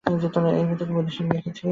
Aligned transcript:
এ 0.05 0.11
ব্যক্তিকে 0.61 0.93
বৈদেশিকে 0.95 1.29
দেখিতেছি। 1.29 1.63